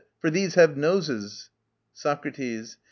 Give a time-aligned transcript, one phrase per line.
[0.23, 1.51] And these have noses.
[1.93, 2.77] SOCRATES.